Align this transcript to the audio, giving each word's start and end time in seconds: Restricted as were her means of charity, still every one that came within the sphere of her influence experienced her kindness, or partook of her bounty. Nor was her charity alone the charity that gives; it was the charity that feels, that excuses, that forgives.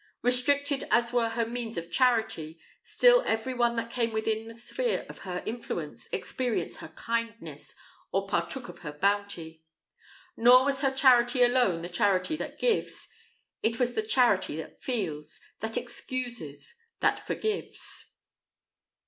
Restricted 0.23 0.87
as 0.89 1.13
were 1.13 1.29
her 1.29 1.45
means 1.45 1.77
of 1.77 1.91
charity, 1.91 2.59
still 2.81 3.21
every 3.23 3.53
one 3.53 3.75
that 3.75 3.91
came 3.91 4.11
within 4.11 4.47
the 4.47 4.57
sphere 4.57 5.05
of 5.07 5.19
her 5.19 5.43
influence 5.45 6.09
experienced 6.11 6.77
her 6.77 6.87
kindness, 6.87 7.75
or 8.11 8.25
partook 8.27 8.67
of 8.67 8.79
her 8.79 8.91
bounty. 8.93 9.61
Nor 10.35 10.65
was 10.65 10.81
her 10.81 10.89
charity 10.89 11.43
alone 11.43 11.83
the 11.83 11.87
charity 11.87 12.35
that 12.37 12.57
gives; 12.57 13.09
it 13.61 13.79
was 13.79 13.93
the 13.93 14.01
charity 14.01 14.57
that 14.57 14.81
feels, 14.81 15.39
that 15.59 15.77
excuses, 15.77 16.73
that 17.01 17.19
forgives. 17.23 18.15